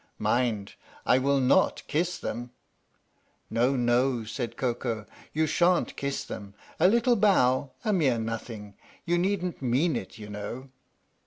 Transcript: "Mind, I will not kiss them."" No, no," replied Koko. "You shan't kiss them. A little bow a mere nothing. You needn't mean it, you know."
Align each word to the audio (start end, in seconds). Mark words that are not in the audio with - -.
"Mind, 0.17 0.73
I 1.05 1.19
will 1.19 1.39
not 1.39 1.83
kiss 1.85 2.17
them."" 2.17 2.49
No, 3.51 3.75
no," 3.75 4.09
replied 4.21 4.57
Koko. 4.57 5.05
"You 5.31 5.45
shan't 5.45 5.95
kiss 5.95 6.23
them. 6.23 6.55
A 6.79 6.87
little 6.87 7.15
bow 7.15 7.69
a 7.85 7.93
mere 7.93 8.17
nothing. 8.17 8.73
You 9.05 9.19
needn't 9.19 9.61
mean 9.61 9.95
it, 9.95 10.17
you 10.17 10.27
know." 10.27 10.69